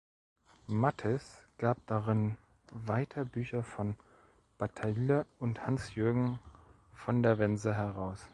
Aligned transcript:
Matthes 0.67 1.43
gab 1.59 1.85
darin 1.85 2.35
weiter 2.71 3.23
Bücher 3.23 3.61
von 3.61 3.95
Bataille 4.57 5.27
und 5.37 5.67
Hans 5.67 5.93
Jürgen 5.93 6.39
von 6.95 7.21
der 7.21 7.37
Wense 7.37 7.75
heraus. 7.75 8.27